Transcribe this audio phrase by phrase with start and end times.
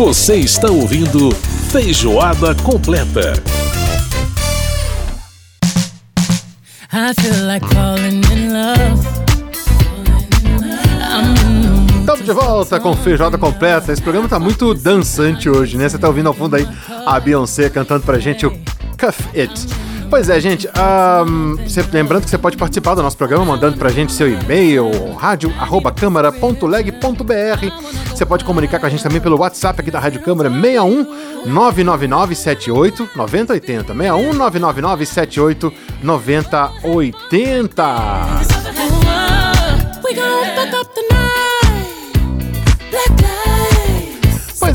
[0.00, 1.30] Você está ouvindo
[1.70, 3.34] Feijoada Completa.
[11.98, 13.92] Estamos de volta com Feijoada Completa.
[13.92, 15.86] Esse programa tá muito dançante hoje, né?
[15.86, 16.66] Você tá ouvindo ao fundo aí
[17.04, 18.50] a Beyoncé cantando pra gente o
[18.98, 19.89] Cuff It.
[20.10, 20.68] Pois é, gente.
[20.68, 21.56] Um,
[21.92, 28.08] lembrando que você pode participar do nosso programa mandando pra gente seu e-mail, rádio.câmara.leg.br.
[28.08, 32.34] Você pode comunicar com a gente também pelo WhatsApp aqui da Rádio Câmara 61 999
[32.34, 33.94] 78 9080.
[33.94, 38.69] 61 999 78 9080.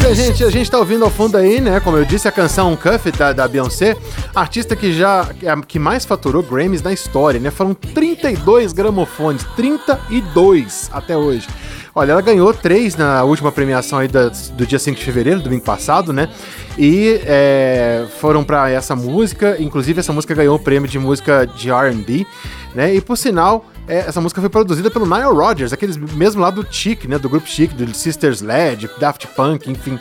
[0.06, 1.80] É, gente, a gente tá ouvindo ao fundo aí, né?
[1.80, 3.98] Como eu disse, a canção Cuff da, da Beyoncé,
[4.36, 7.50] artista que já é que mais faturou Grammys na história, né?
[7.50, 11.48] Foram 32 gramofones, 32 até hoje.
[11.96, 15.66] Olha, ela ganhou três na última premiação aí da, do dia 5 de fevereiro, domingo
[15.66, 16.30] passado, né?
[16.78, 21.72] E é, foram para essa música, inclusive essa música ganhou o prêmio de música de
[21.72, 22.28] R&B,
[22.76, 22.94] né?
[22.94, 26.66] E por sinal, é, essa música foi produzida pelo Nile Rodgers, aqueles mesmo lá do
[26.70, 27.18] Chic, né?
[27.18, 30.00] Do grupo Chic, do Sisters Led, Daft Punk, enfim.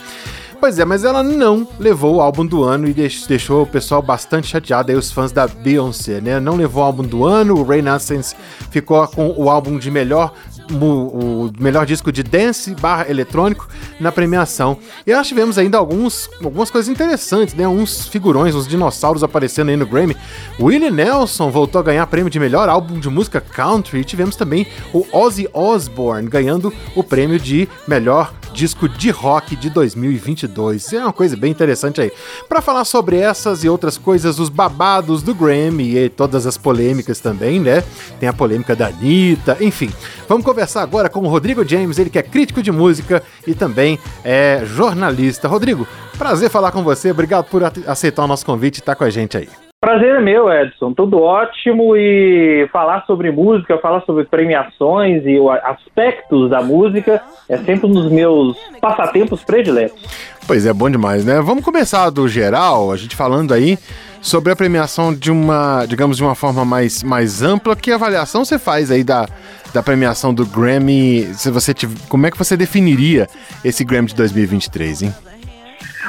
[0.65, 4.47] Pois é, mas ela não levou o álbum do ano e deixou o pessoal bastante
[4.47, 6.41] chateado aí, os fãs da Beyoncé, né?
[6.41, 8.34] Não levou o álbum do ano, o Renaissance
[8.70, 10.33] ficou com o álbum de melhor
[10.73, 13.69] o melhor disco de dance barra eletrônico
[14.01, 14.79] na premiação.
[15.07, 17.69] E nós tivemos ainda alguns, algumas coisas interessantes, né?
[17.69, 20.17] Uns figurões, uns dinossauros aparecendo aí no Grammy.
[20.59, 24.01] Willie Nelson voltou a ganhar prêmio de melhor álbum de música country.
[24.01, 29.69] E tivemos também o Ozzy Osbourne ganhando o prêmio de melhor disco de rock de
[29.69, 30.92] 2022.
[30.92, 32.12] É uma coisa bem interessante aí.
[32.48, 37.20] Para falar sobre essas e outras coisas, os babados do Grammy e todas as polêmicas
[37.20, 37.83] também, né?
[38.20, 39.92] Tem a polêmica da Anitta, enfim.
[40.28, 43.98] Vamos conversar agora com o Rodrigo James, ele que é crítico de música e também
[44.24, 45.48] é jornalista.
[45.48, 49.11] Rodrigo, prazer falar com você, obrigado por aceitar o nosso convite e estar com a
[49.11, 49.64] gente aí.
[49.84, 50.95] Prazer é meu, Edson.
[50.95, 57.86] Tudo ótimo e falar sobre música, falar sobre premiações e aspectos da música é sempre
[57.86, 60.02] um dos meus passatempos prediletos.
[60.46, 61.39] Pois é, bom demais, né?
[61.42, 63.78] Vamos começar do geral, a gente falando aí
[64.23, 67.77] sobre a premiação de uma, digamos, de uma forma mais, mais ampla.
[67.77, 69.28] Que avaliação você faz aí da,
[69.74, 71.28] da premiação do Grammy?
[71.34, 73.28] Se você tiver, como é que você definiria
[73.62, 75.14] esse Grammy de 2023, hein?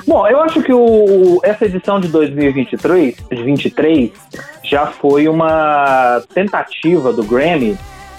[0.08, 4.12] Bom, eu acho que o, essa edição de 2023 de 23,
[4.64, 7.78] já foi uma tentativa do Grammy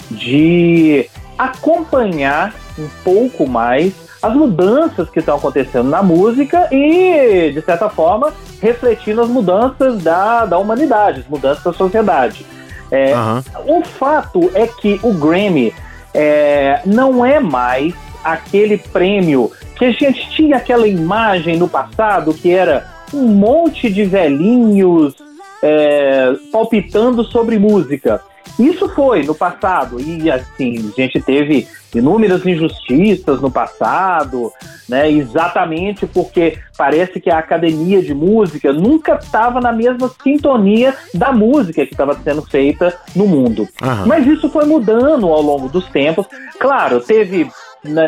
[0.09, 7.89] de acompanhar um pouco mais as mudanças que estão acontecendo na música e, de certa
[7.89, 12.45] forma, refletir nas mudanças da, da humanidade, as mudanças da sociedade.
[12.89, 13.79] É, uhum.
[13.79, 15.73] O fato é que o Grammy
[16.13, 17.93] é, não é mais
[18.33, 24.03] aquele prêmio que a gente tinha aquela imagem no passado que era um monte de
[24.03, 25.15] velhinhos
[25.61, 28.21] é, palpitando sobre música.
[28.59, 34.51] Isso foi no passado, e assim, a gente teve inúmeras injustiças no passado,
[34.89, 35.11] né?
[35.11, 41.85] Exatamente porque parece que a academia de música nunca estava na mesma sintonia da música
[41.85, 43.67] que estava sendo feita no mundo.
[43.81, 44.07] Uhum.
[44.07, 46.25] Mas isso foi mudando ao longo dos tempos.
[46.59, 47.47] Claro, teve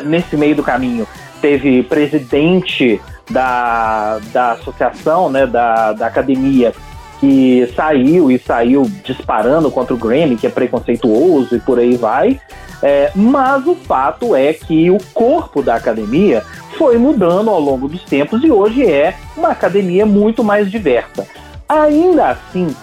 [0.03, 1.07] nesse meio do caminho
[1.41, 6.73] teve presidente da, da associação, né, da, da academia,
[7.19, 12.39] que saiu e saiu disparando contra o Grammy, que é preconceituoso e por aí vai.
[12.81, 16.43] É, mas o fato é que o corpo da academia
[16.77, 21.27] foi mudando ao longo dos tempos e hoje é uma academia muito mais diversa.
[21.67, 22.73] Ainda assim,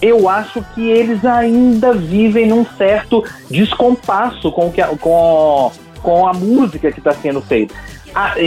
[0.00, 5.70] eu acho que eles ainda vivem num certo descompasso com, que, com,
[6.02, 7.74] com a música que está sendo feita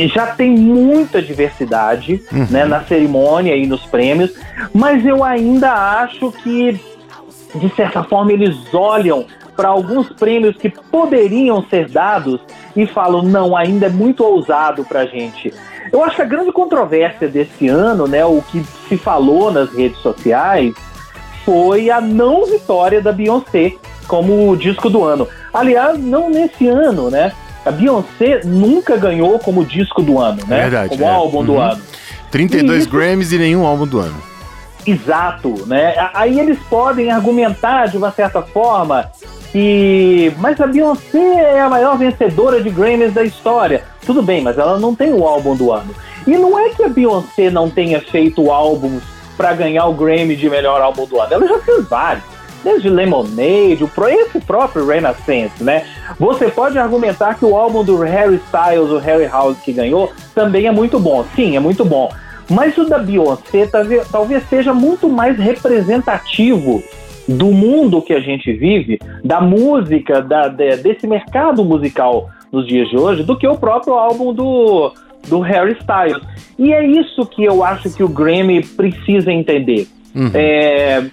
[0.08, 2.48] já tem muita diversidade uhum.
[2.50, 4.32] né, na cerimônia e nos prêmios,
[4.74, 6.80] mas eu ainda acho que,
[7.56, 12.40] de certa forma, eles olham para alguns prêmios que poderiam ser dados
[12.76, 15.54] e falam, não, ainda é muito ousado para a gente.
[15.92, 19.98] Eu acho que a grande controvérsia desse ano, né, o que se falou nas redes
[20.00, 20.74] sociais,
[21.46, 23.74] foi a não vitória da Beyoncé
[24.08, 25.28] como disco do ano.
[25.54, 27.32] Aliás, não nesse ano, né?
[27.66, 30.62] A Beyoncé nunca ganhou como disco do ano, né?
[30.62, 30.90] Verdade.
[30.90, 31.10] Como é.
[31.10, 31.46] álbum uhum.
[31.46, 31.82] do ano.
[32.32, 32.90] 32 isso...
[32.90, 34.22] Grammys e nenhum álbum do ano.
[34.86, 35.96] Exato, né?
[36.14, 39.10] Aí eles podem argumentar de uma certa forma
[39.52, 40.32] que.
[40.38, 43.84] Mas a Beyoncé é a maior vencedora de Grammys da história.
[44.06, 45.96] Tudo bem, mas ela não tem o álbum do ano.
[46.28, 49.02] E não é que a Beyoncé não tenha feito álbuns
[49.36, 51.34] para ganhar o Grammy de melhor álbum do ano.
[51.34, 52.35] Ela já fez vários.
[52.66, 55.86] Desde Lemonade, esse próprio Renaissance, né?
[56.20, 60.66] Você pode argumentar que o álbum do Harry Styles, o Harry House que ganhou, também
[60.66, 61.24] é muito bom.
[61.36, 62.12] Sim, é muito bom.
[62.50, 63.70] Mas o da Beyoncé
[64.12, 66.84] talvez seja muito mais representativo
[67.28, 72.98] do mundo que a gente vive, da música, da, desse mercado musical nos dias de
[72.98, 74.92] hoje, do que o próprio álbum do,
[75.28, 76.22] do Harry Styles.
[76.58, 79.88] E é isso que eu acho que o Grammy precisa entender.
[80.16, 80.32] Uhum.
[80.34, 81.04] É,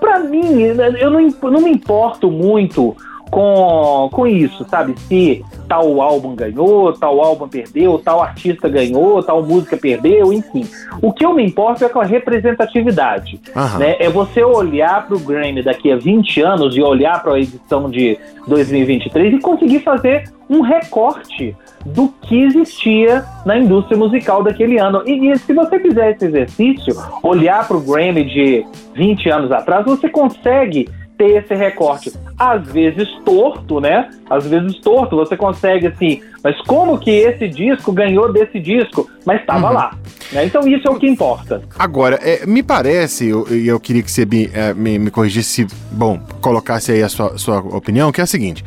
[0.00, 1.20] para mim, eu não,
[1.50, 2.96] não me importo muito
[3.30, 4.94] com, com isso, sabe?
[4.98, 10.66] Se tal álbum ganhou, tal álbum perdeu, tal artista ganhou, tal música perdeu, enfim.
[11.02, 13.40] O que eu me importo é com a representatividade.
[13.54, 13.78] Uhum.
[13.78, 13.96] Né?
[13.98, 17.90] É você olhar para o Grammy daqui a 20 anos e olhar para a edição
[17.90, 25.02] de 2023 e conseguir fazer um recorte do que existia na indústria musical daquele ano.
[25.06, 28.64] E, e se você fizer esse exercício, olhar para o Grammy de
[28.94, 32.12] 20 anos atrás, você consegue ter esse recorte.
[32.38, 34.10] Às vezes torto, né?
[34.28, 39.10] Às vezes torto, você consegue assim, mas como que esse disco ganhou desse disco?
[39.24, 39.74] Mas estava uhum.
[39.74, 39.98] lá.
[40.32, 40.44] Né?
[40.44, 41.62] Então isso é o que importa.
[41.78, 45.66] Agora, é, me parece, e eu, eu, queria que você me, é, me, me, corrigisse,
[45.90, 48.64] bom, colocasse aí a sua, sua opinião, que é a seguinte.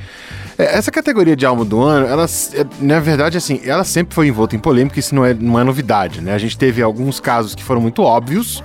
[0.58, 4.28] É, essa categoria de álbum do ano, ela, é, na verdade, assim, ela sempre foi
[4.28, 6.34] envolta em polêmica, isso não é, não é novidade, né?
[6.34, 8.62] A gente teve alguns casos que foram muito óbvios,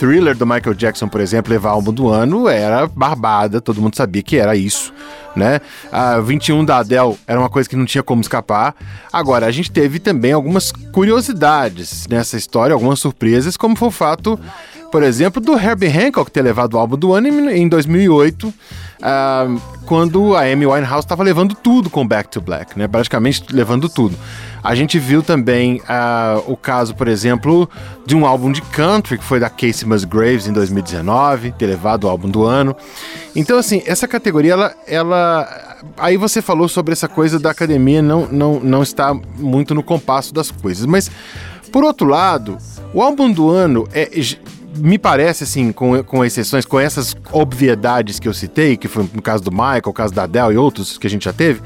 [0.00, 4.22] Thriller do Michael Jackson, por exemplo, levar álbum do ano era barbada, todo mundo sabia
[4.22, 4.94] que era isso,
[5.36, 5.60] né?
[5.92, 8.74] A 21 da Adele era uma coisa que não tinha como escapar.
[9.12, 14.40] Agora, a gente teve também algumas curiosidades nessa história, algumas surpresas, como foi o fato,
[14.90, 20.36] por exemplo, do Herbie Hancock ter levado o álbum do ano em 2008, uh, quando
[20.36, 22.88] a Amy Winehouse estava levando tudo com Back to Black, né?
[22.88, 24.16] Praticamente levando tudo.
[24.62, 27.68] A gente viu também uh, o caso, por exemplo,
[28.04, 32.08] de um álbum de country que foi da Casey Musgraves em 2019, ter levado o
[32.08, 32.76] álbum do ano.
[33.34, 35.78] Então, assim, essa categoria, ela, ela.
[35.96, 40.34] Aí você falou sobre essa coisa da academia não, não, não estar muito no compasso
[40.34, 40.84] das coisas.
[40.84, 41.10] Mas,
[41.72, 42.58] por outro lado,
[42.92, 44.10] o álbum do ano é
[44.76, 49.22] me parece, assim, com, com exceções, com essas obviedades que eu citei, que foi no
[49.22, 51.60] caso do Michael, o caso da Adele e outros que a gente já teve,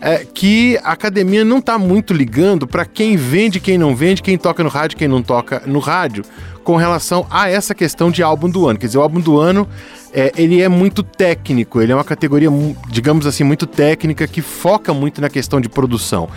[0.00, 4.36] é, que a academia não está muito ligando para quem vende, quem não vende, quem
[4.36, 6.24] toca no rádio, quem não toca no rádio,
[6.66, 8.76] com relação a essa questão de álbum do ano.
[8.78, 9.68] Quer dizer, o álbum do ano
[10.12, 12.48] é, ele é muito técnico, ele é uma categoria,
[12.88, 16.28] digamos assim, muito técnica que foca muito na questão de produção.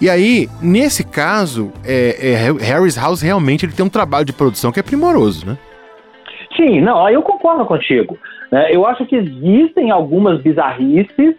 [0.00, 4.72] E aí, nesse caso, é, é, Harry's House realmente ele tem um trabalho de produção
[4.72, 5.56] que é primoroso, né?
[6.56, 8.18] Sim, não, eu concordo contigo.
[8.50, 8.74] Né?
[8.74, 11.36] Eu acho que existem algumas bizarrices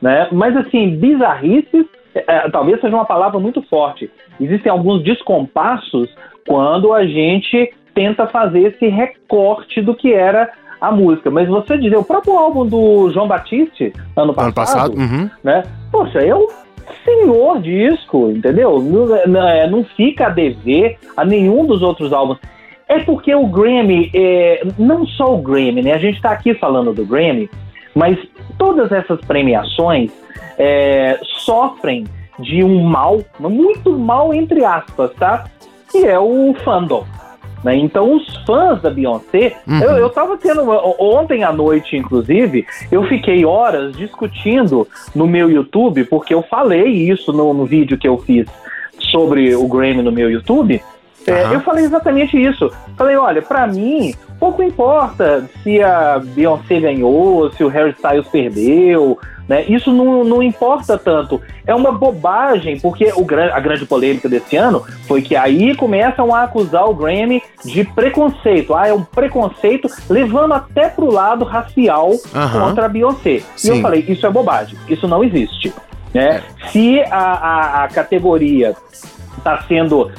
[0.00, 0.28] né?
[0.32, 4.10] Mas assim, bizarrices é, é, talvez seja uma palavra muito forte.
[4.40, 6.08] Existem alguns descompassos
[6.46, 10.50] quando a gente tenta fazer esse recorte do que era
[10.80, 11.30] a música.
[11.30, 15.30] Mas você dizer, o próprio álbum do João Batiste, ano passado, ano passado uhum.
[15.44, 15.62] né?
[15.92, 16.46] Poxa, é um
[17.04, 18.80] senhor disco, entendeu?
[18.80, 22.38] Não, é, não, fica a dever a nenhum dos outros álbuns.
[22.88, 25.92] É porque o Grammy, é, não só o Grammy, né?
[25.92, 27.48] A gente está aqui falando do Grammy,
[27.94, 28.18] mas
[28.58, 30.10] todas essas premiações
[30.58, 32.04] é, sofrem
[32.38, 35.44] de um mal, muito mal entre aspas, tá?
[35.90, 37.04] Que é o fandom.
[37.62, 37.76] Né?
[37.76, 39.82] Então, os fãs da Beyoncé, uhum.
[39.82, 40.62] eu, eu tava tendo.
[40.98, 47.32] Ontem à noite, inclusive, eu fiquei horas discutindo no meu YouTube, porque eu falei isso
[47.32, 48.46] no, no vídeo que eu fiz
[49.10, 50.82] sobre o Grammy no meu YouTube.
[51.26, 51.34] Uhum.
[51.34, 52.70] É, eu falei exatamente isso.
[52.96, 59.18] Falei, olha, para mim, pouco importa se a Beyoncé ganhou, se o Harry Styles perdeu,
[59.46, 59.64] né?
[59.68, 61.40] Isso não, não importa tanto.
[61.66, 66.44] É uma bobagem, porque o, a grande polêmica desse ano foi que aí começam a
[66.44, 68.74] acusar o Grammy de preconceito.
[68.74, 72.60] Ah, é um preconceito levando até pro lado racial uhum.
[72.60, 73.42] contra a Beyoncé.
[73.56, 73.74] Sim.
[73.74, 75.72] E eu falei, isso é bobagem, isso não existe.
[76.14, 76.42] Né?
[76.64, 76.68] É.
[76.68, 78.74] Se a, a, a categoria
[79.38, 80.10] está sendo.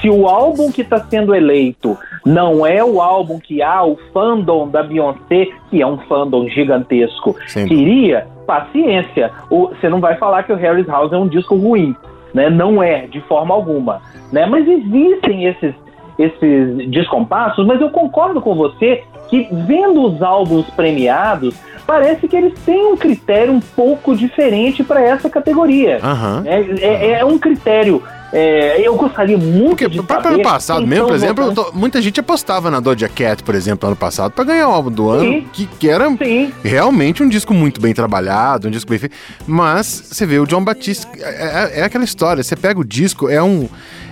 [0.00, 4.68] Se o álbum que está sendo eleito não é o álbum que há o fandom
[4.68, 7.66] da Beyoncé, que é um fandom gigantesco, Sim.
[7.66, 9.30] queria, paciência.
[9.50, 11.94] O, você não vai falar que o Harry's House é um disco ruim.
[12.32, 12.50] Né?
[12.50, 14.02] Não é, de forma alguma.
[14.32, 14.46] Né?
[14.46, 15.74] Mas existem esses,
[16.18, 21.54] esses descompassos, mas eu concordo com você que vendo os álbuns premiados,
[21.86, 25.98] parece que eles têm um critério um pouco diferente para essa categoria.
[26.02, 26.42] Uhum.
[26.46, 30.28] É, é, é, um critério É, eu gostaria muito Porque, de saber...
[30.28, 33.96] ano passado mesmo, por exemplo, tô, muita gente apostava na Doja Cat, por exemplo, ano
[33.96, 35.46] passado, para ganhar o álbum do ano, Sim.
[35.50, 36.52] que, que era Sim.
[36.62, 39.16] realmente um disco muito bem trabalhado, um disco bem feito.
[39.46, 43.30] Mas você vê o John Batista, é, é, é aquela história, você pega o disco,
[43.30, 43.66] é um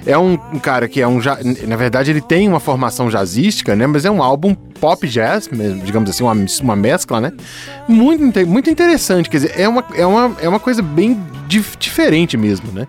[0.07, 1.21] é um, um, cara que é um.
[1.67, 3.87] Na verdade, ele tem uma formação jazzística, né?
[3.87, 5.49] Mas é um álbum pop jazz,
[5.85, 7.33] digamos assim, uma, uma mescla, né?
[7.89, 9.29] Muito, muito interessante.
[9.29, 12.87] Quer dizer, é uma, é uma, é uma coisa bem dif diferente mesmo, né?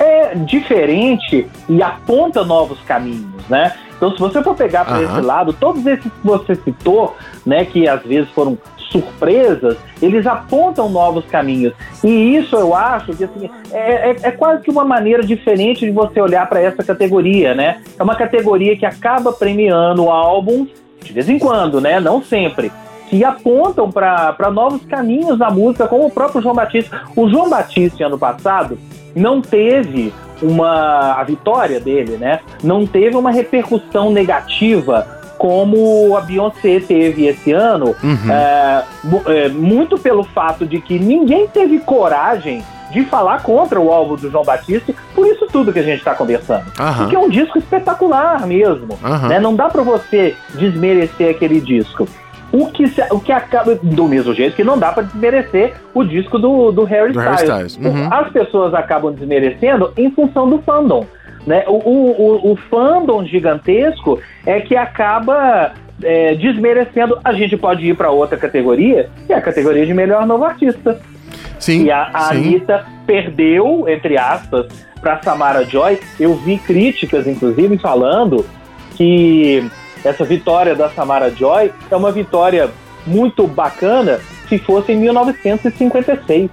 [0.00, 3.72] É diferente e aponta novos caminhos, né?
[3.96, 7.86] Então, se você for pegar para esse lado, todos esses que você citou, né, que
[7.86, 8.58] às vezes foram
[8.92, 11.72] surpresas, eles apontam novos caminhos.
[12.04, 15.90] E isso eu acho que assim, é, é, é quase que uma maneira diferente de
[15.90, 17.80] você olhar para essa categoria, né?
[17.98, 20.68] É uma categoria que acaba premiando álbuns
[21.02, 21.98] de vez em quando, né?
[21.98, 22.70] Não sempre.
[23.08, 27.02] Que apontam para novos caminhos na música, como o próprio João Batista.
[27.16, 28.78] O João Batista, ano passado,
[29.14, 31.14] não teve uma.
[31.14, 32.40] A vitória dele, né?
[32.62, 38.32] Não teve uma repercussão negativa como a Beyoncé teve esse ano, uhum.
[38.32, 38.84] é,
[39.26, 44.30] é, muito pelo fato de que ninguém teve coragem de falar contra o álbum do
[44.30, 46.66] João Batista, por isso tudo que a gente está conversando.
[46.78, 46.94] Uhum.
[46.96, 48.96] Porque é um disco espetacular mesmo.
[49.02, 49.28] Uhum.
[49.28, 49.40] Né?
[49.40, 52.06] Não dá para você desmerecer aquele disco.
[52.52, 53.74] O que, o que acaba.
[53.74, 57.48] Do mesmo jeito que não dá para desmerecer o disco do, do Harry do Styles.
[57.48, 57.94] Harry Styles.
[57.96, 58.08] Uhum.
[58.12, 61.04] As pessoas acabam desmerecendo em função do fandom.
[61.46, 61.64] Né?
[61.66, 65.72] O, o, o, fandom gigantesco é que acaba
[66.02, 67.18] é, desmerecendo.
[67.24, 71.00] A gente pode ir para outra categoria, que é a categoria de melhor novo artista.
[71.58, 71.84] Sim.
[71.84, 72.36] E a, a sim.
[72.36, 74.66] Anitta perdeu, entre aspas,
[75.00, 75.98] para Samara Joy.
[76.18, 78.46] Eu vi críticas, inclusive, falando
[78.96, 79.68] que
[80.04, 82.70] essa vitória da Samara Joy é uma vitória
[83.06, 86.50] muito bacana se fosse em 1956.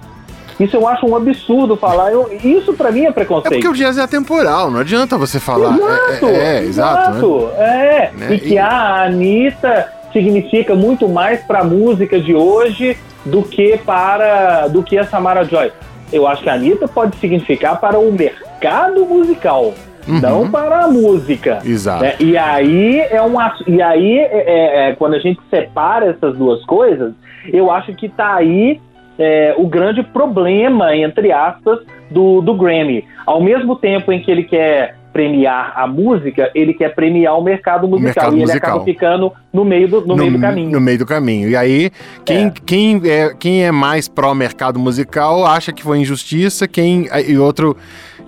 [0.60, 2.12] Isso eu acho um absurdo falar.
[2.12, 3.54] Eu, isso para mim é preconceito.
[3.54, 5.74] É porque o jazz é atemporal, não adianta você falar.
[5.74, 7.10] Exato, é, é, é exato.
[7.10, 7.52] exato né?
[7.58, 8.12] É.
[8.14, 8.34] Né?
[8.34, 14.68] E que a Anitta significa muito mais para a música de hoje do que para
[14.68, 15.72] do que a Samara Joy.
[16.12, 19.72] Eu acho que a Anitta pode significar para o mercado musical.
[20.08, 20.20] Uhum.
[20.20, 21.60] Não para a música.
[21.64, 22.02] Exato.
[22.02, 22.14] Né?
[22.18, 23.36] E aí é um
[23.66, 27.12] e aí é, é, é, quando a gente separa essas duas coisas,
[27.52, 28.80] eu acho que tá aí
[29.20, 31.78] é, o grande problema, entre aspas,
[32.10, 33.04] do, do Grammy.
[33.26, 37.86] Ao mesmo tempo em que ele quer premiar a música, ele quer premiar o mercado
[37.86, 38.30] musical.
[38.30, 40.70] O mercado e ele acaba ficando no meio do, no, no, meio do caminho.
[40.70, 41.48] No meio do caminho.
[41.50, 41.90] E aí,
[42.24, 47.08] quem é, quem é, quem é mais pró-mercado musical acha que foi injustiça, quem.
[47.28, 47.76] E outro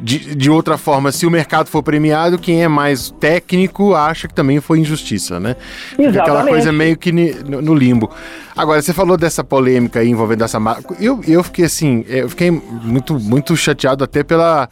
[0.03, 4.35] de, de outra forma, se o mercado for premiado, quem é mais técnico acha que
[4.35, 5.55] também foi injustiça, né?
[5.93, 6.19] Exatamente.
[6.19, 8.11] aquela coisa meio que no, no, limbo.
[8.57, 10.97] Agora, você falou dessa polêmica aí envolvendo essa marca.
[11.01, 14.69] Eu, eu fiquei assim, eu fiquei muito, muito chateado até pela.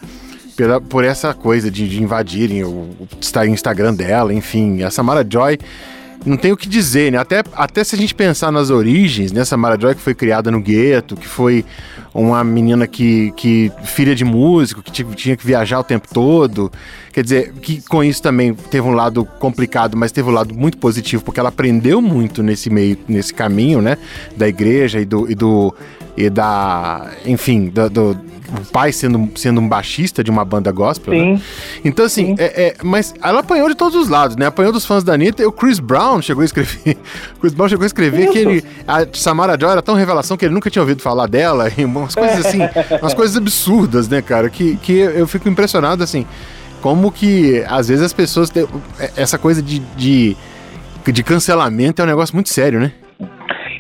[0.57, 4.83] Pela, por essa coisa de, de invadirem o, o Instagram dela, enfim.
[4.83, 5.59] A Samara Joy
[6.25, 7.19] não tem o que dizer, né?
[7.19, 9.45] Até, até se a gente pensar nas origens, né?
[9.45, 11.65] Samara que foi criada no gueto, que foi
[12.13, 16.71] uma menina que, que filha de músico, que tinha que viajar o tempo todo.
[17.13, 20.77] Quer dizer, que com isso também teve um lado complicado, mas teve um lado muito
[20.79, 23.97] positivo, porque ela aprendeu muito nesse meio, nesse caminho, né?
[24.37, 25.31] Da igreja e do.
[25.31, 25.75] E do
[26.17, 27.11] e da.
[27.25, 31.21] Enfim, do, do o pai sendo, sendo um baixista de uma banda gospel, né?
[31.21, 31.33] Sim.
[31.33, 31.41] Né?
[31.85, 34.47] Então, assim, é, é, mas ela apanhou de todos os lados, né?
[34.47, 36.97] Apanhou dos fãs da Anitta e o Chris Brown chegou a escrever.
[37.41, 38.33] Chris Brown chegou a escrever Isso.
[38.33, 38.65] que ele.
[38.87, 42.15] A Samara Joy era tão revelação que ele nunca tinha ouvido falar dela, e umas
[42.15, 42.61] coisas assim,
[43.01, 44.51] umas coisas absurdas, né, cara?
[44.51, 46.27] Que, que eu fico impressionado, assim,
[46.81, 48.67] como que às vezes as pessoas têm.
[49.17, 50.37] Essa coisa de, de,
[51.05, 52.93] de cancelamento é um negócio muito sério, né?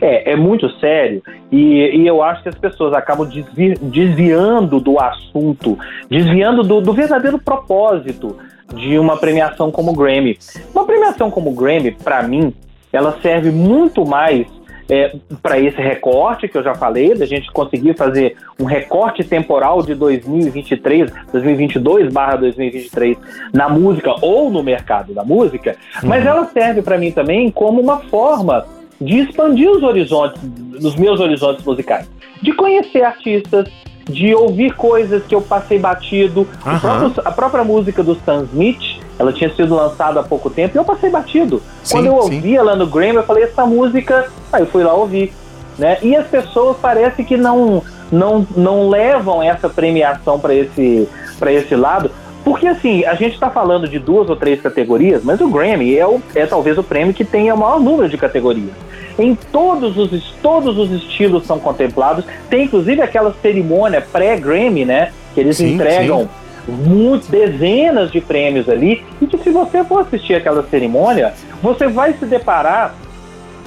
[0.00, 4.99] É, é muito sério e, e eu acho que as pessoas acabam desvi, desviando do
[4.99, 5.78] assunto,
[6.09, 8.37] desviando do, do verdadeiro propósito
[8.75, 10.38] de uma premiação como o Grammy.
[10.73, 12.54] Uma premiação como o Grammy, para mim,
[12.92, 14.47] ela serve muito mais
[14.90, 19.83] é, para esse recorte que eu já falei, da gente conseguir fazer um recorte temporal
[19.83, 23.16] de 2023, 2022 barra 2023
[23.52, 26.09] na música ou no mercado da música, uhum.
[26.09, 28.66] mas ela serve para mim também como uma forma
[29.00, 30.40] de expandir os horizontes,
[30.83, 32.09] os meus horizontes musicais,
[32.42, 33.69] de conhecer artistas,
[34.04, 36.47] de ouvir coisas que eu passei batido.
[36.66, 36.78] Uhum.
[36.78, 40.78] Próprio, a própria música do Stan Smith, ela tinha sido lançada há pouco tempo e
[40.78, 41.62] eu passei batido.
[41.83, 44.95] Sim, Quando eu ouvi ela no Grammy, eu falei, essa música, aí eu fui lá
[44.95, 45.33] ouvir.
[45.78, 45.99] Né?
[46.02, 51.09] E as pessoas parece que não, não, não levam essa premiação para esse,
[51.47, 52.11] esse lado.
[52.50, 56.04] Porque assim, a gente está falando de duas ou três categorias, mas o Grammy é,
[56.04, 58.73] o, é talvez o prêmio que tenha o maior número de categorias.
[59.16, 62.25] Em todos os, todos os estilos são contemplados.
[62.49, 65.12] Tem inclusive aquela cerimônia pré-Grammy, né?
[65.33, 66.28] Que eles sim, entregam
[66.66, 66.73] sim.
[66.73, 72.14] muito, dezenas de prêmios ali, e que se você for assistir aquela cerimônia, você vai
[72.14, 72.97] se deparar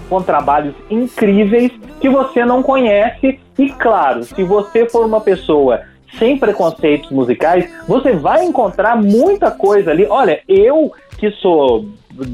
[0.10, 1.72] com trabalhos incríveis
[2.02, 3.40] que você não conhece.
[3.58, 5.84] E claro, se você for uma pessoa
[6.18, 10.06] sem preconceitos musicais, você vai encontrar muita coisa ali.
[10.06, 11.86] Olha, eu que sou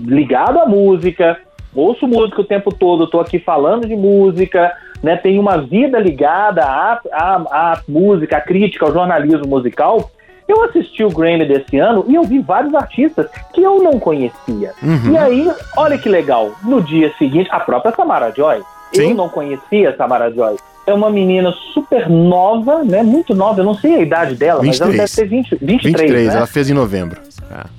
[0.05, 1.38] ligado à música,
[1.74, 6.63] ouço música o tempo todo, estou aqui falando de música, né, tenho uma vida ligada
[6.63, 10.12] à, à, à música, à crítica, ao jornalismo musical.
[10.48, 14.74] Eu assisti o Grammy desse ano e eu vi vários artistas que eu não conhecia.
[14.81, 15.12] Uhum.
[15.12, 18.62] E aí, olha que legal, no dia seguinte, a própria Samara Joy.
[18.91, 19.12] Sim.
[19.12, 20.55] Eu não conhecia Samara Joy.
[20.89, 23.03] É uma menina super nova, né?
[23.03, 24.79] Muito nova, eu não sei a idade dela, 23.
[24.79, 25.84] mas ela deve ter 20, 23.
[25.84, 26.36] 23, né?
[26.36, 27.22] ela fez em novembro.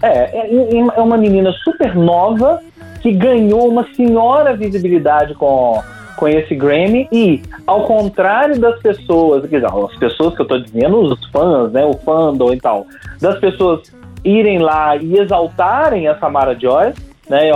[0.03, 0.07] É.
[0.07, 2.61] é, é, é uma menina super nova
[3.01, 5.83] que ganhou uma senhora visibilidade com
[6.21, 10.61] com esse Grammy e, ao contrário das pessoas, quer dizer, as pessoas que eu estou
[10.61, 12.87] dizendo, os fãs, né, o fandom e tal,
[13.19, 13.91] das pessoas
[14.23, 16.93] irem lá e exaltarem a Samara Joy,
[17.31, 17.49] né,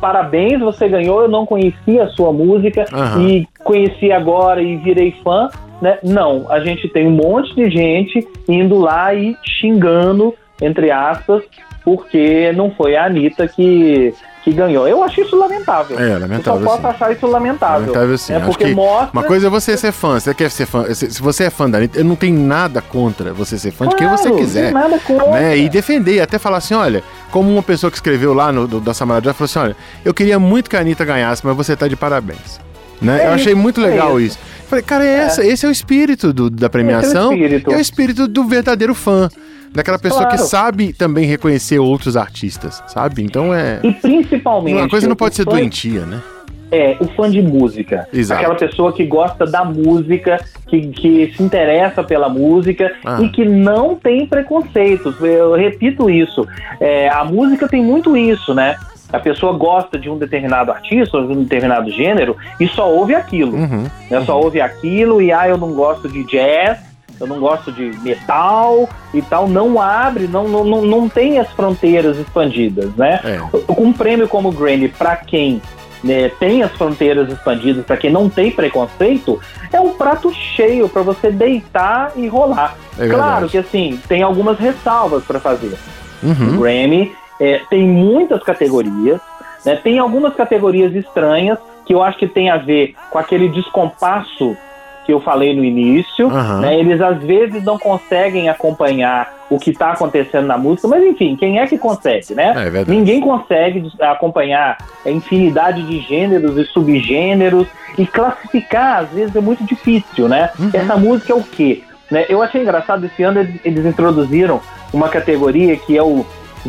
[0.00, 3.28] parabéns, você ganhou, eu não conhecia a sua música uhum.
[3.28, 5.48] e conheci agora e virei fã,
[5.80, 5.98] né?
[6.02, 11.44] Não, a gente tem um monte de gente indo lá e xingando, entre aspas,
[11.84, 14.12] porque não foi a Anitta que
[14.44, 14.86] que ganhou.
[14.86, 15.98] Eu acho isso lamentável.
[15.98, 16.60] É, lamentável.
[16.60, 17.80] Eu só posso achar isso lamentável.
[17.80, 18.34] Lamentável sim.
[18.34, 19.08] É porque mostra...
[19.10, 20.20] Uma coisa é você ser fã.
[20.20, 20.84] Você quer ser fã.
[20.92, 23.96] Se você é fã da Anitta, eu não tenho nada contra você ser fã claro,
[23.96, 24.70] de quem você quiser.
[24.70, 25.30] Não nada contra.
[25.30, 25.56] Né?
[25.56, 28.92] E defender, até falar assim: olha, como uma pessoa que escreveu lá no, do, da
[28.92, 31.88] Samara Joy falou assim: olha, eu queria muito que a Anitta ganhasse, mas você tá
[31.88, 32.60] de parabéns.
[33.00, 33.24] Né?
[33.24, 34.38] É eu achei muito é legal é isso.
[34.38, 34.68] isso.
[34.68, 37.32] Falei, cara, é, essa, esse é o espírito do, da premiação.
[37.32, 37.72] É o espírito.
[37.72, 39.30] é o espírito do verdadeiro fã
[39.74, 40.36] daquela pessoa claro.
[40.36, 43.22] que sabe também reconhecer outros artistas, sabe?
[43.22, 43.80] Então é.
[43.82, 44.76] E principalmente.
[44.76, 45.50] Uma coisa não pode ser fã...
[45.50, 46.22] doentia, né?
[46.70, 48.08] É, o fã de música.
[48.12, 48.40] Exato.
[48.40, 53.20] Aquela pessoa que gosta da música, que, que se interessa pela música ah.
[53.20, 55.20] e que não tem preconceitos.
[55.20, 56.46] Eu repito isso.
[56.80, 58.76] É, a música tem muito isso, né?
[59.12, 63.14] A pessoa gosta de um determinado artista, ou de um determinado gênero, e só ouve
[63.14, 63.56] aquilo.
[63.56, 63.86] Uhum.
[64.10, 64.24] Né?
[64.24, 66.80] Só ouve aquilo, e ah, eu não gosto de jazz,
[67.20, 71.50] eu não gosto de metal e tal, não abre, não, não, não, não tem as
[71.52, 73.20] fronteiras expandidas, né?
[73.24, 73.40] É.
[73.78, 75.60] Um prêmio como o Grammy, para quem
[76.04, 79.40] né, tem as fronteiras expandidas, para quem não tem preconceito,
[79.72, 82.76] é um prato cheio para você deitar e rolar.
[82.98, 85.76] É claro que assim, tem algumas ressalvas para fazer.
[86.22, 86.56] Uhum.
[86.56, 89.20] O Grammy é, tem muitas categorias,
[89.64, 94.56] né, tem algumas categorias estranhas que eu acho que tem a ver com aquele descompasso
[95.04, 96.28] que eu falei no início.
[96.28, 96.60] Uhum.
[96.60, 96.78] Né?
[96.78, 101.58] Eles às vezes não conseguem acompanhar o que está acontecendo na música, mas enfim, quem
[101.58, 102.54] é que consegue, né?
[102.56, 109.40] É Ninguém consegue acompanhar a infinidade de gêneros e subgêneros e classificar, às vezes é
[109.40, 110.50] muito difícil, né?
[110.58, 110.70] Uhum.
[110.72, 111.82] Essa música é o quê?
[112.10, 112.24] Né?
[112.28, 114.60] Eu achei engraçado, esse ano eles introduziram
[114.92, 116.24] uma categoria que é o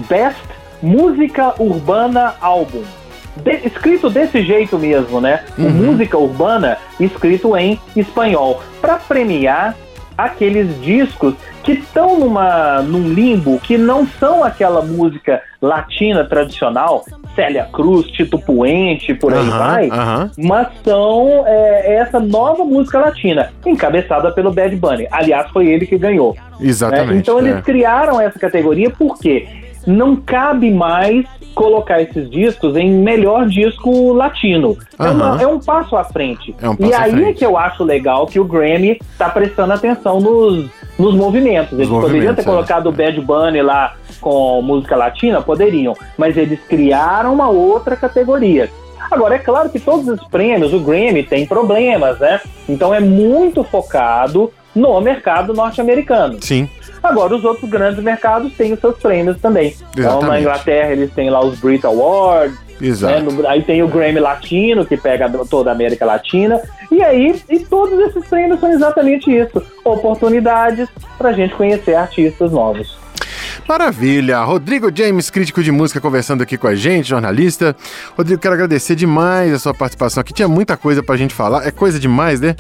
[0.10, 0.44] Best
[0.82, 2.84] Música Urbana Álbum
[3.38, 5.44] de, escrito desse jeito mesmo, né?
[5.58, 5.70] Uhum.
[5.70, 9.76] música urbana escrito em espanhol, para premiar
[10.18, 17.04] aqueles discos que estão numa num limbo, que não são aquela música latina tradicional,
[17.36, 20.30] Célia Cruz, Tito Puente, por aí uhum, vai, uhum.
[20.38, 25.08] mas são é, essa nova música latina, encabeçada pelo Bad Bunny.
[25.12, 26.38] Aliás, foi ele que ganhou.
[26.62, 27.14] Exatamente.
[27.14, 27.18] Né?
[27.18, 27.62] Então eles é.
[27.62, 34.78] criaram essa categoria porque não cabe mais colocar esses discos em melhor disco latino.
[35.00, 35.06] Uhum.
[35.06, 36.54] É, uma, é, um passo à frente.
[36.62, 37.30] É um passo e aí é frente.
[37.30, 40.70] é que eu acho legal que o Grammy tá prestando atenção nos,
[41.00, 41.74] nos movimentos.
[41.74, 42.46] Eles movimentos, poderiam ter é.
[42.46, 45.42] colocado o Bad Bunny lá com música latina?
[45.42, 45.96] Poderiam.
[46.18, 48.70] Mas eles criaram uma outra categoria.
[49.10, 52.42] Agora, é claro que todos os prêmios, o Grammy tem problemas, né?
[52.68, 56.38] Então é muito focado no mercado norte-americano.
[56.42, 56.68] Sim.
[57.06, 59.68] Agora, os outros grandes mercados têm os seus prêmios também.
[59.68, 60.00] Exatamente.
[60.00, 62.58] Então, na Inglaterra, eles têm lá os Brit Awards.
[62.82, 63.14] Exato.
[63.14, 63.22] Né?
[63.22, 66.62] No, aí tem o Grammy Latino, que pega toda a América Latina.
[66.92, 72.52] E aí, e todos esses prêmios são exatamente isso: oportunidades para a gente conhecer artistas
[72.52, 73.05] novos.
[73.68, 74.44] Maravilha!
[74.44, 77.76] Rodrigo James, crítico de música, conversando aqui com a gente, jornalista.
[78.16, 80.32] Rodrigo, quero agradecer demais a sua participação aqui.
[80.32, 81.66] Tinha muita coisa pra gente falar.
[81.66, 82.56] É coisa demais, né?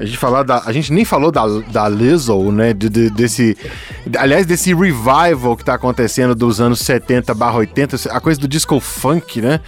[0.00, 0.62] A gente falar da.
[0.66, 2.72] A gente nem falou da, da Lizzo, né?
[2.72, 3.56] De, de, desse.
[4.16, 8.80] Aliás, desse revival que tá acontecendo dos anos 70 barra 80, a coisa do disco
[8.80, 9.60] funk, né?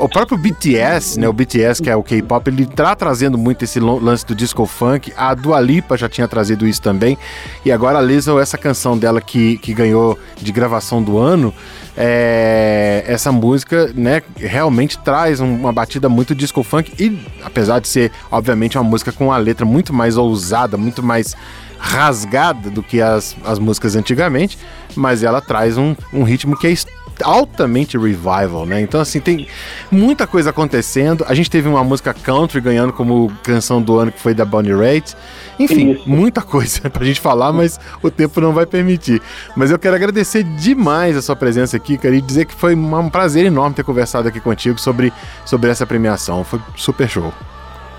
[0.00, 1.26] O próprio BTS, né?
[1.28, 5.12] O BTS, que é o K-pop, ele tá trazendo muito esse lance do disco funk.
[5.16, 7.16] A Dua Lipa já tinha trazido isso também.
[7.64, 11.52] E agora a Lizzo, essa canção dela que, que ganhou de gravação do ano
[11.96, 18.12] é, essa música, né, realmente traz uma batida muito disco funk e apesar de ser,
[18.30, 21.34] obviamente, uma música com uma letra muito mais ousada, muito mais
[21.78, 24.58] rasgada do que as, as músicas antigamente,
[24.94, 26.74] mas ela traz um, um ritmo que é
[27.22, 28.80] altamente revival, né?
[28.80, 29.48] Então, assim, tem
[29.90, 31.24] muita coisa acontecendo.
[31.28, 34.74] A gente teve uma música country ganhando como canção do ano, que foi da Bonnie
[34.74, 35.14] Raitt.
[35.58, 36.08] Enfim, Isso.
[36.08, 39.22] muita coisa pra gente falar, mas o tempo não vai permitir.
[39.56, 43.08] Mas eu quero agradecer demais a sua presença aqui, cara, e dizer que foi um
[43.08, 45.12] prazer enorme ter conversado aqui contigo sobre,
[45.44, 46.44] sobre essa premiação.
[46.44, 47.32] Foi super show.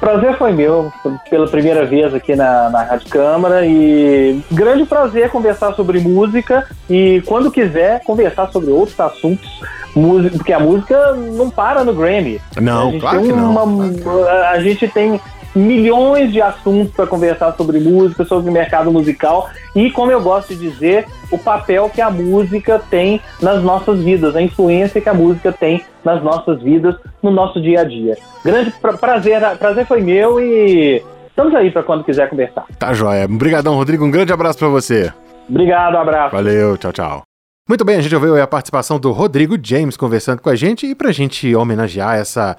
[0.07, 0.89] Prazer foi meu,
[1.29, 7.21] pela primeira vez aqui na, na Rádio Câmara e grande prazer conversar sobre música e
[7.25, 9.59] quando quiser conversar sobre outros assuntos,
[9.93, 12.39] música, porque a música não para no Grammy.
[12.55, 13.65] Não, claro que não.
[13.65, 15.19] Uma, a gente tem
[15.57, 20.55] milhões de assuntos para conversar sobre música, sobre o mercado musical e, como eu gosto
[20.55, 25.13] de dizer, o papel que a música tem nas nossas vidas, a influência que a
[25.13, 28.17] música tem nas nossas vidas, no nosso dia a dia.
[28.43, 32.65] Grande pra prazer, prazer foi meu e estamos aí para quando quiser conversar.
[32.79, 33.25] Tá joia.
[33.25, 34.05] Obrigadão, Rodrigo.
[34.05, 35.11] Um grande abraço para você.
[35.49, 36.35] Obrigado, um abraço.
[36.35, 37.21] Valeu, tchau, tchau.
[37.67, 40.95] Muito bem, a gente ouviu a participação do Rodrigo James conversando com a gente e
[40.95, 42.55] pra gente homenagear essa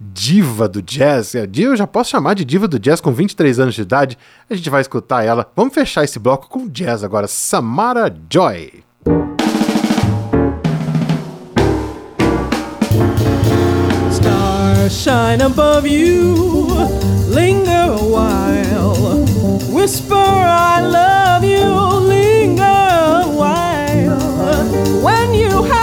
[0.00, 1.34] diva do jazz.
[1.34, 4.16] É, eu já posso chamar de diva do jazz com 23 anos de idade.
[4.48, 5.46] A gente vai escutar ela.
[5.54, 7.28] Vamos fechar esse bloco com jazz agora.
[7.28, 8.82] Samara Joy.
[14.10, 16.66] Stars shine above you,
[17.28, 19.24] linger a while.
[19.70, 21.66] Whisper I love you,
[22.08, 25.02] linger a while.
[25.02, 25.79] When you have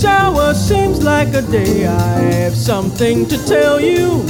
[0.00, 1.86] each hour seems like a day.
[1.86, 4.26] I have something to tell you.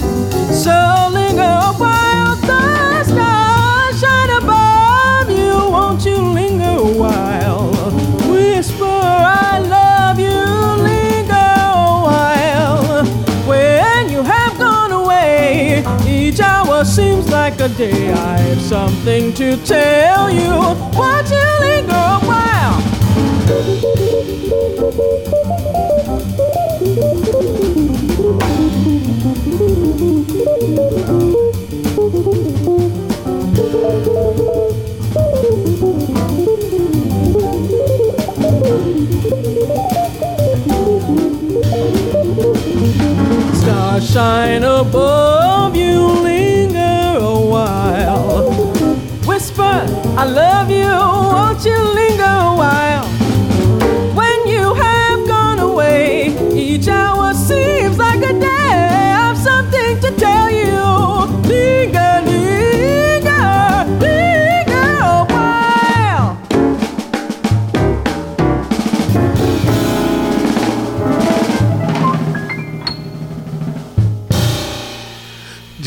[0.51, 5.71] So linger a while, the stars shine above you.
[5.71, 7.71] Won't you linger a while?
[8.29, 10.43] Whisper, I love you.
[10.83, 13.05] Linger a while.
[13.47, 18.13] When you have gone away, each hour seems like a day.
[18.13, 20.51] I have something to tell you.
[20.99, 21.90] Won't you linger
[44.13, 45.40] shine above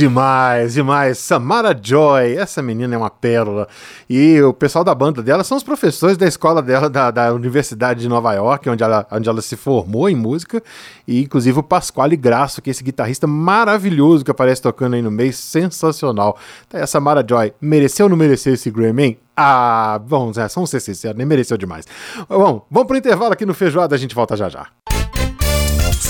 [0.03, 1.17] Demais, demais.
[1.17, 3.69] Samara Joy, essa menina é uma pérola.
[4.09, 8.01] E o pessoal da banda dela são os professores da escola dela, da, da Universidade
[8.01, 10.61] de Nova York, onde ela, onde ela se formou em música.
[11.07, 15.09] E inclusive o Pasquale Grasso, que é esse guitarrista maravilhoso que aparece tocando aí no
[15.09, 16.37] meio, sensacional.
[16.67, 19.17] Tá a Samara Joy, mereceu ou não mereceu esse Grammy, hein?
[19.37, 21.87] Ah, vamos, é, vamos ser sinceros, nem mereceu demais.
[22.27, 24.67] Bom, vamos pro intervalo aqui no Feijoada, a gente volta já já.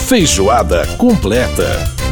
[0.07, 2.02] Feijoada completa.